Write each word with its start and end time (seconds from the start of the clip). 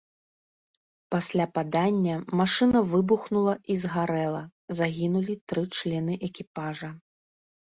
Пасля 1.15 1.45
падання 1.57 2.15
машына 2.39 2.81
выбухнула 2.93 3.53
і 3.75 3.77
згарэла, 3.83 4.41
загінулі 4.81 5.33
тры 5.53 5.63
члены 5.79 6.13
экіпажа. 6.31 6.89